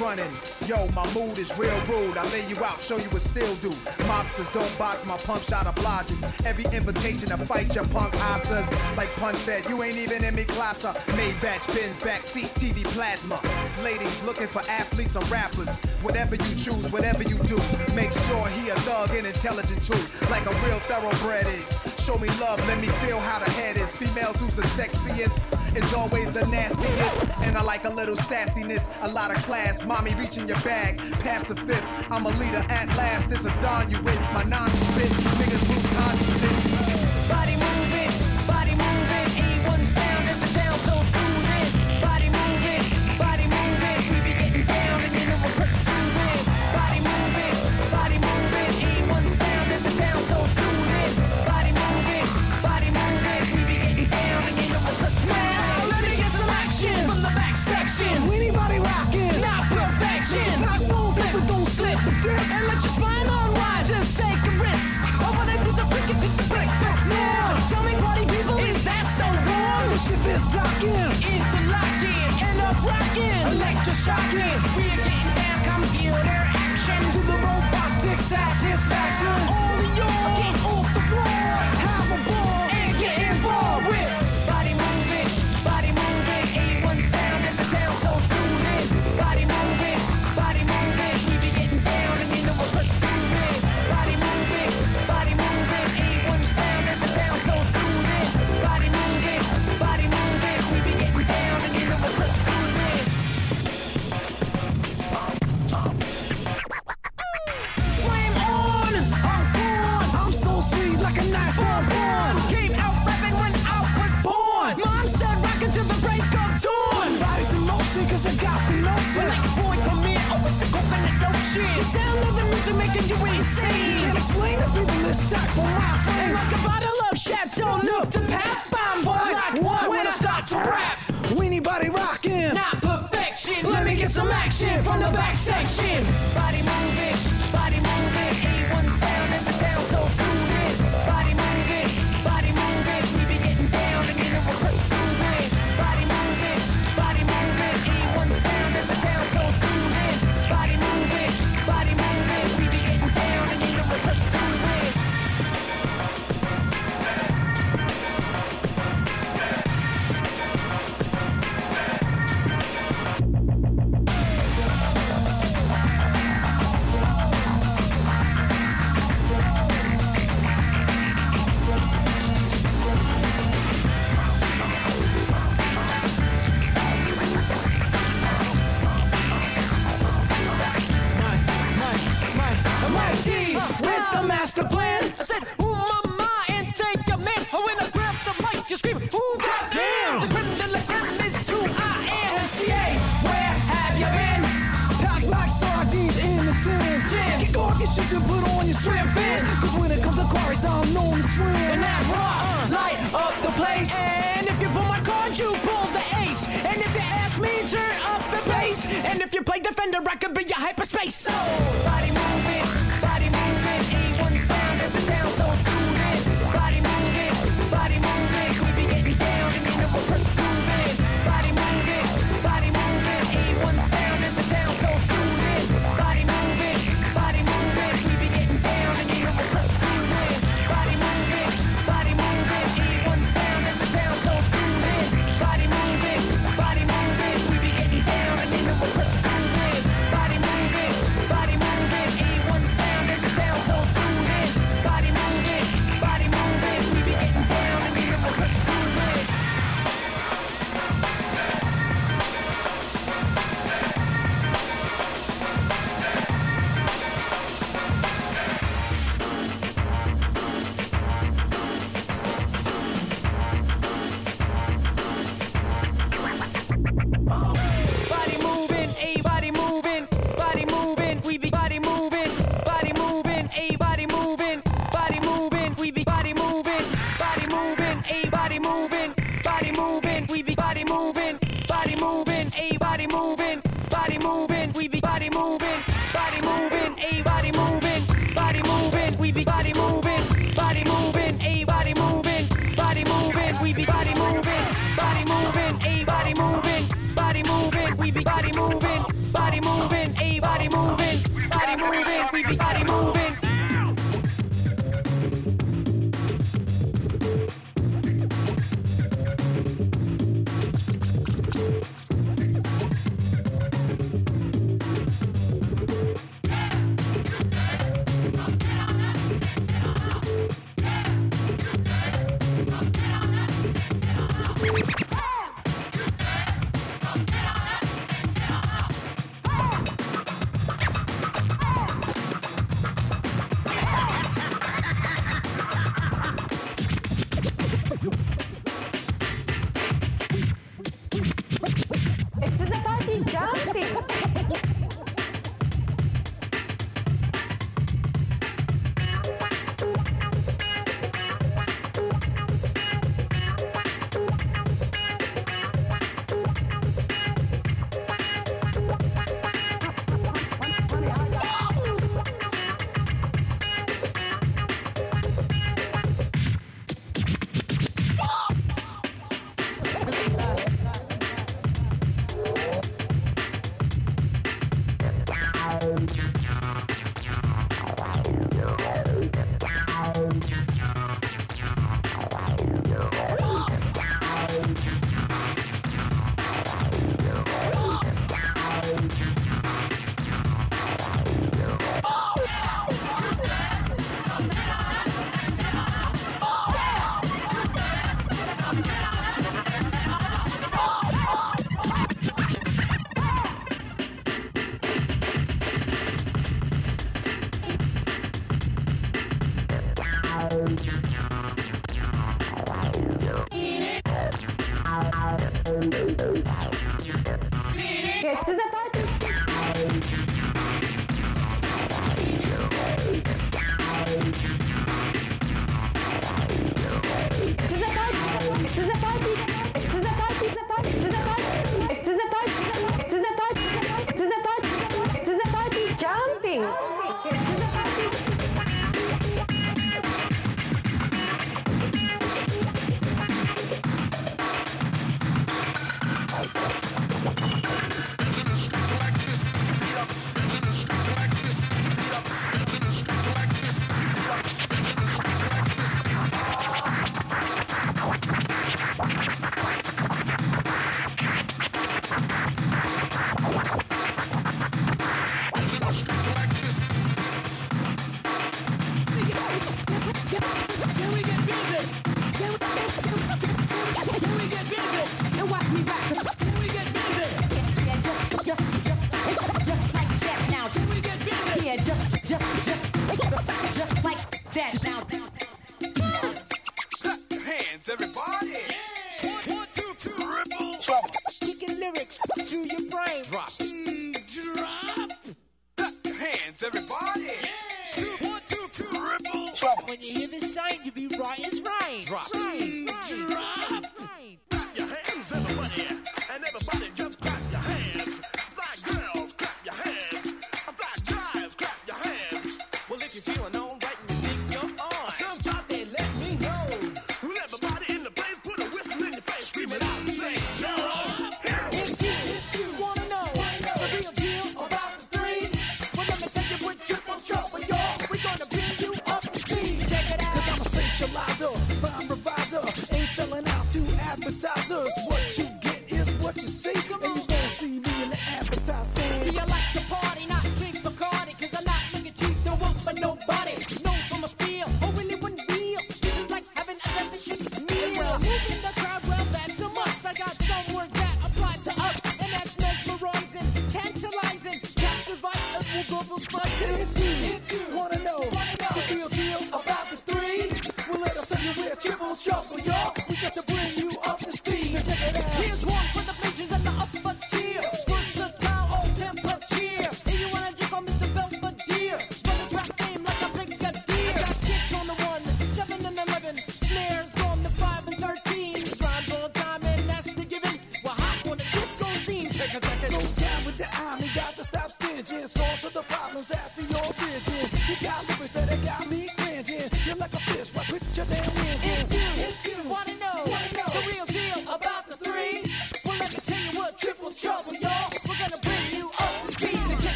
running. 0.00 0.30
Yo, 0.66 0.88
my 0.88 1.10
mood 1.14 1.38
is 1.38 1.56
real 1.58 1.78
rude. 1.86 2.16
I 2.16 2.24
lay 2.30 2.46
you 2.48 2.56
out, 2.64 2.80
show 2.80 2.96
you 2.98 3.08
what 3.10 3.22
still 3.22 3.54
do. 3.56 3.70
Mobsters 4.08 4.52
don't 4.52 4.78
box 4.78 5.06
my 5.06 5.16
pump 5.18 5.42
shot 5.42 5.66
obliges. 5.66 6.22
Every 6.44 6.64
invitation 6.76 7.28
to 7.30 7.38
fight 7.38 7.74
your 7.74 7.84
punk 7.86 8.14
asses. 8.14 8.70
Like 8.96 9.08
Pun 9.16 9.34
said, 9.36 9.66
you 9.68 9.82
ain't 9.82 9.96
even 9.96 10.24
in 10.24 10.34
me 10.34 10.44
class. 10.44 10.82
Maybach, 10.82 11.66
Benz, 11.74 11.96
backseat, 11.96 12.50
TV, 12.54 12.84
plasma. 12.84 13.40
Ladies 13.82 14.22
looking 14.24 14.48
for 14.48 14.60
athletes 14.68 15.16
or 15.16 15.24
rappers. 15.26 15.76
Whatever 16.02 16.36
you 16.36 16.54
choose, 16.56 16.90
whatever 16.90 17.22
you 17.22 17.36
do, 17.44 17.58
make 17.94 18.12
sure 18.12 18.46
he 18.48 18.70
a 18.70 18.74
thug 18.80 19.10
and 19.10 19.26
intelligent 19.26 19.82
too, 19.82 19.98
like 20.30 20.46
a 20.46 20.54
real 20.66 20.80
thoroughbred 20.80 21.46
is 21.46 21.99
show 22.10 22.18
me 22.18 22.28
love, 22.40 22.58
let 22.66 22.80
me 22.80 22.88
feel 23.04 23.20
how 23.20 23.38
the 23.38 23.50
head 23.52 23.76
is. 23.76 23.94
Females 23.94 24.36
who's 24.38 24.54
the 24.54 24.62
sexiest 24.62 25.38
is 25.76 25.94
always 25.94 26.30
the 26.32 26.44
nastiest. 26.46 27.38
And 27.42 27.56
I 27.56 27.62
like 27.62 27.84
a 27.84 27.88
little 27.88 28.16
sassiness, 28.16 28.88
a 29.02 29.08
lot 29.08 29.30
of 29.30 29.40
class. 29.44 29.84
Mommy 29.84 30.14
reaching 30.14 30.48
your 30.48 30.58
bag, 30.60 30.98
past 31.20 31.46
the 31.46 31.54
fifth. 31.54 31.86
I'm 32.10 32.26
a 32.26 32.30
leader 32.30 32.64
at 32.68 32.88
last. 32.96 33.30
It's 33.30 33.44
a 33.44 33.54
don 33.60 33.90
you 33.90 34.00
with 34.02 34.20
my 34.32 34.42
non-spit. 34.42 35.10
Niggas 35.38 35.64
lose 35.70 35.86
consciousness. 35.98 37.28
Body 37.30 37.59
is 70.30 70.42
docking, 70.52 71.10
interlocking, 71.34 72.30
end 72.38 72.60
up 72.60 72.78
rocking, 72.84 73.46
electroshocking. 73.50 74.58
We're 74.76 74.96
getting 75.02 75.30
down, 75.34 75.58
computer 75.64 76.40
action 76.66 77.02
to 77.14 77.18
the 77.26 77.36
robotic 77.46 78.18
satisfaction. 78.20 79.36
All 79.50 79.82
yours. 79.98 80.49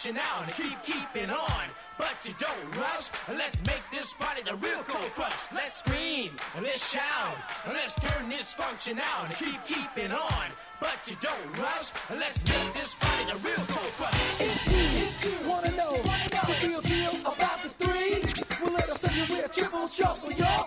marching 0.00 0.18
on 0.18 0.44
and 0.44 0.54
keep 0.54 0.82
keeping 0.82 1.30
on. 1.30 1.64
But 1.98 2.16
you 2.24 2.32
don't 2.38 2.76
rush. 2.78 3.10
Let's 3.28 3.60
make 3.66 3.82
this 3.92 4.14
party 4.14 4.42
the 4.42 4.54
real 4.56 4.82
cold 4.84 5.10
crush. 5.14 5.32
Let's 5.54 5.78
scream 5.78 6.30
let's 6.62 6.92
shout. 6.92 7.36
Let's 7.66 7.94
turn 7.94 8.28
this 8.28 8.52
function 8.54 8.98
out 8.98 9.26
and 9.26 9.34
keep 9.36 9.62
keeping 9.64 10.12
on. 10.12 10.46
But 10.80 10.98
you 11.06 11.16
don't 11.20 11.58
rush. 11.58 11.90
Let's 12.10 12.38
make 12.48 12.72
this 12.74 12.94
party 12.94 13.24
the 13.30 13.38
real 13.46 13.64
cold 13.68 13.92
crush. 13.98 14.40
If 14.40 15.24
you 15.24 15.48
wanna 15.48 15.70
know, 15.72 15.92
wanna 15.92 16.28
know 16.32 16.46
the 16.48 16.66
real 16.66 16.80
deal 16.80 17.12
about 17.20 17.62
the 17.62 17.68
three, 17.68 18.22
well 18.62 18.72
let 18.72 18.88
us 18.88 19.00
tell 19.00 19.14
you 19.14 19.24
we're 19.28 19.48
triple 19.48 19.88
trouble, 19.88 20.32
y'all. 20.32 20.59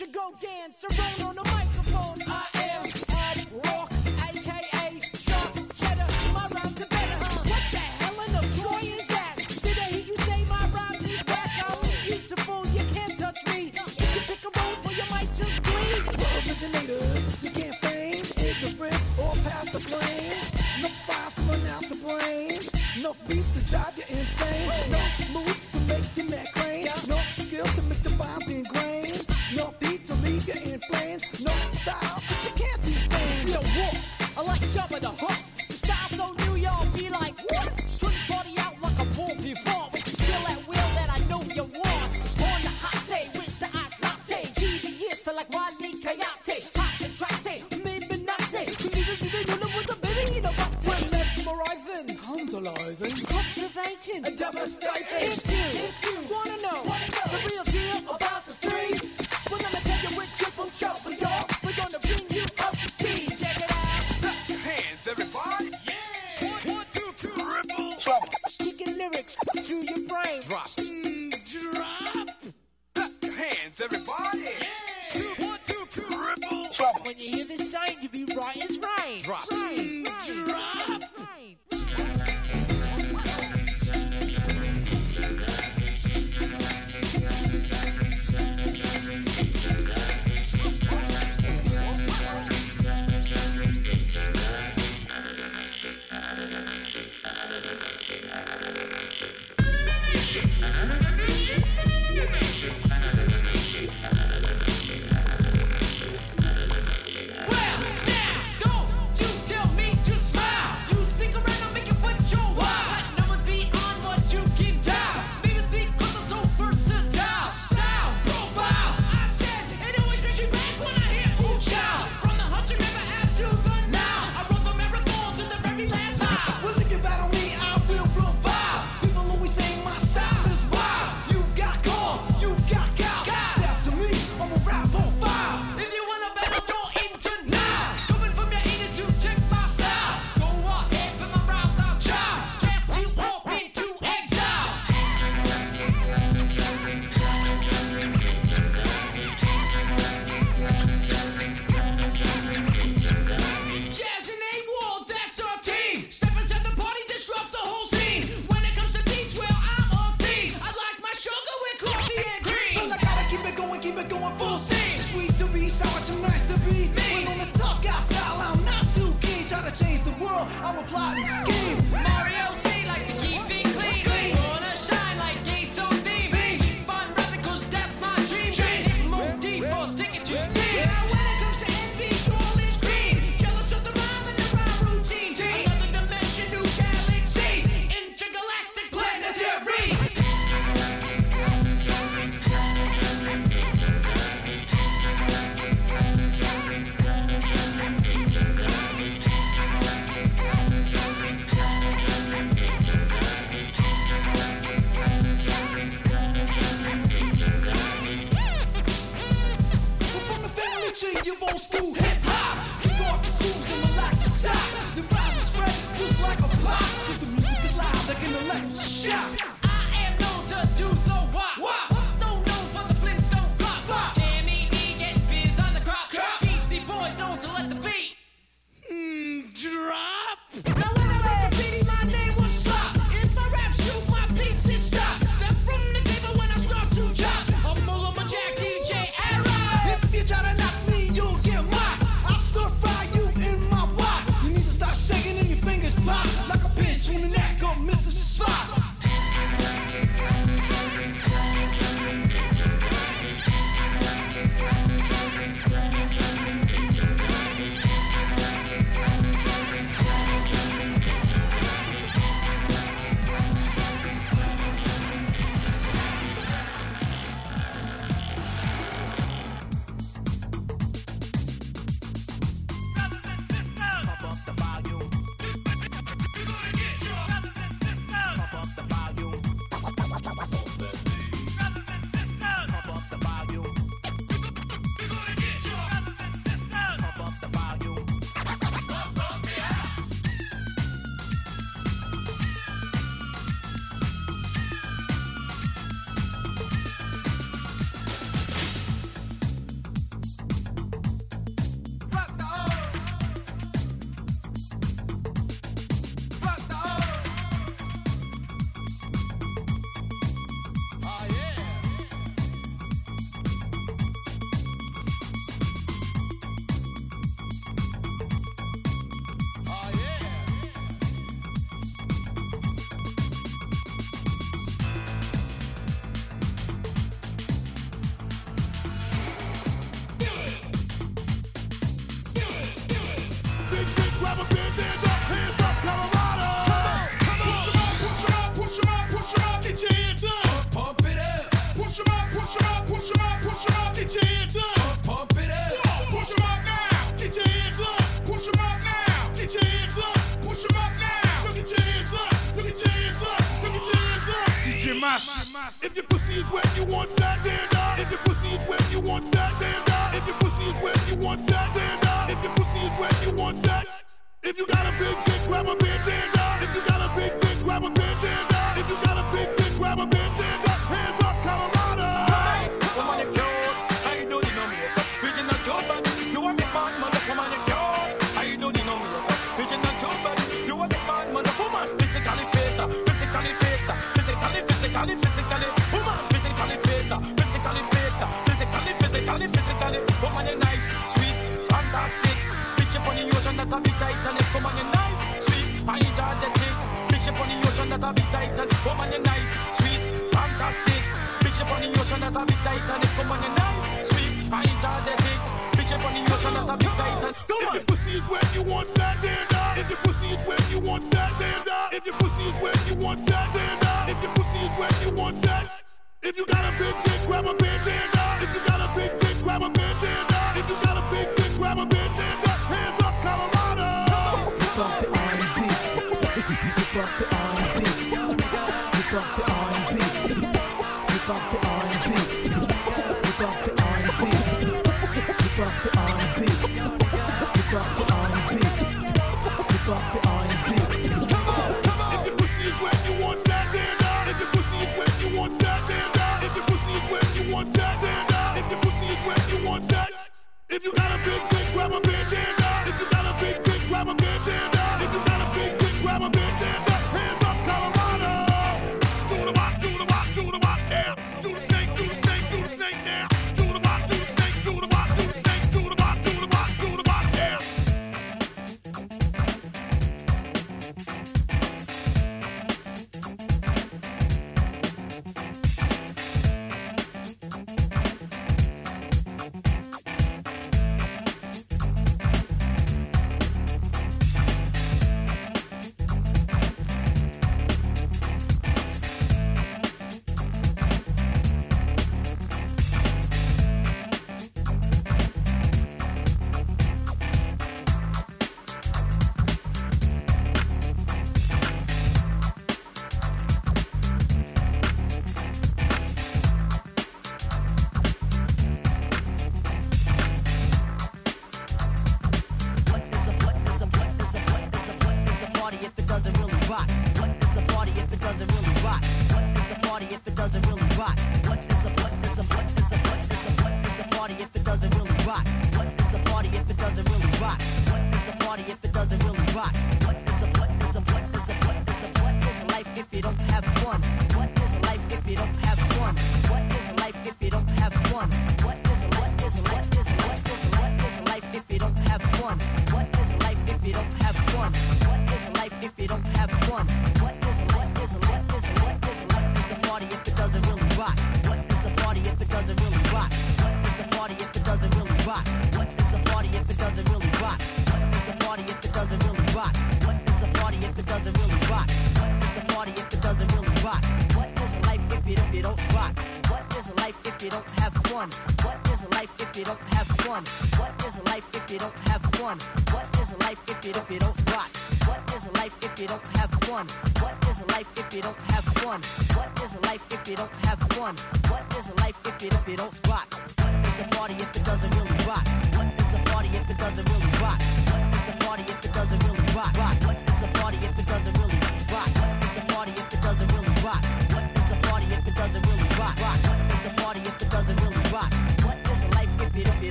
Michigan, 0.00 0.30
the. 1.34 1.57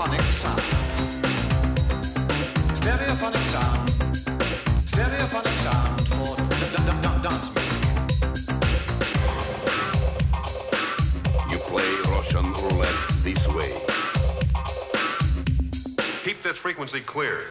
Stereophonic 0.00 0.24
sound. 0.40 0.62
Stereophonic 2.74 3.44
sound. 3.52 3.90
Stereophonic 4.86 5.56
sound 5.62 6.08
for 6.08 6.36
dance 7.20 7.48
music. 7.54 7.82
You 11.50 11.58
play 11.68 11.90
Russian 12.10 12.46
roulette 12.54 13.00
this 13.22 13.46
way. 13.48 13.72
Keep 16.24 16.42
this 16.44 16.56
frequency 16.56 17.00
clear. 17.02 17.50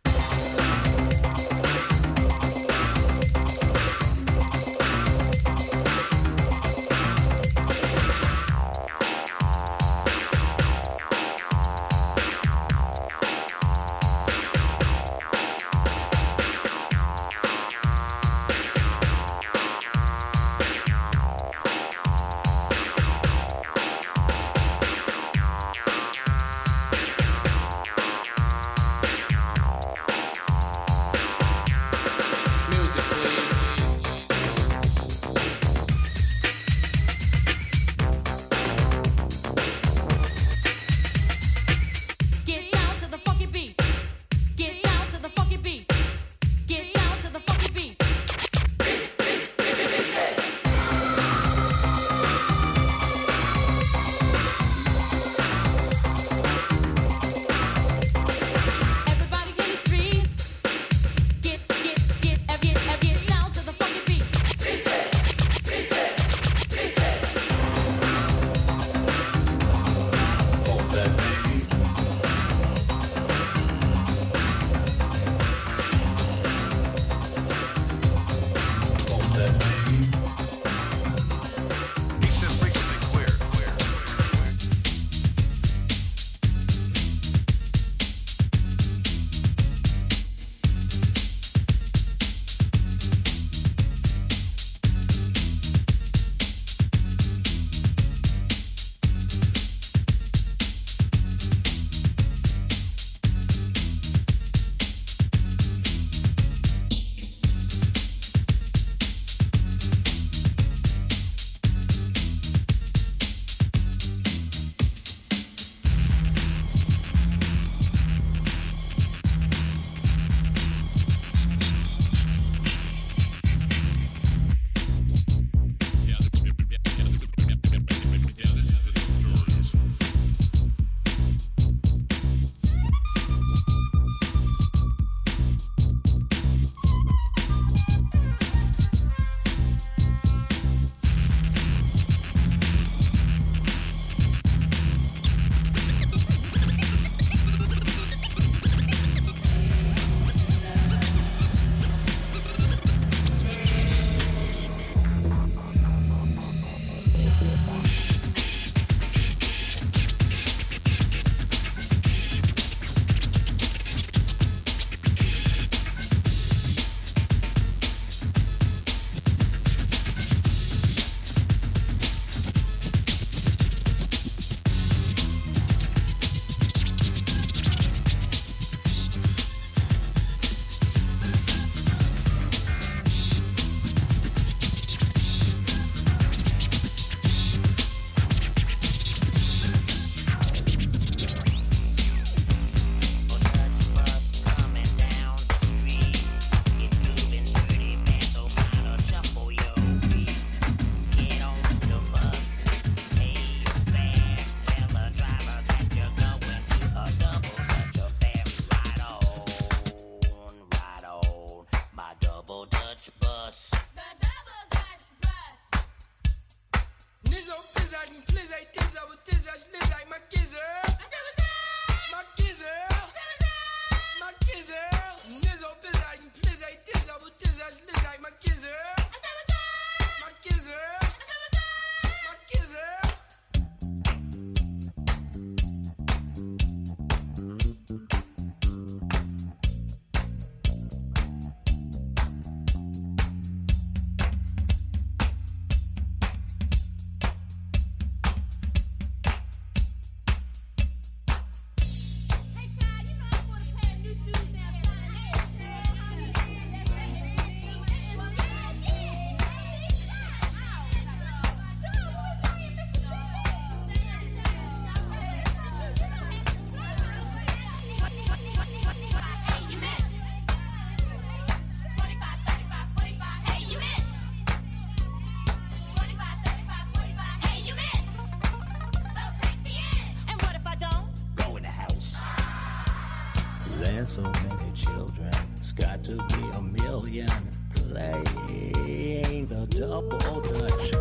so 284.06 284.22
many 284.22 284.72
children. 284.76 285.30
It's 285.56 285.72
got 285.72 286.04
to 286.06 286.16
be 286.16 286.44
a 286.54 286.62
million 286.62 287.28
playing 287.76 289.46
the 289.46 289.68
double 289.70 290.42
dutch. 290.42 290.94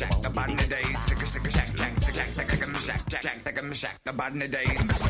shack, 0.00 0.22
the 0.22 0.30
body 0.30 0.56
today. 0.56 0.82
Sick, 0.94 1.18
sick, 1.26 1.50
shack, 1.50 1.76
shack, 1.76 2.02
shack, 2.02 2.14
shack, 2.14 2.50
shack, 3.20 3.74
shack, 3.74 4.00
the 4.04 4.12
body 4.12 4.40
today. 4.40 5.09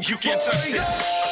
you 0.00 0.16
can't 0.16 0.40
touch 0.40 0.70
this. 0.70 1.27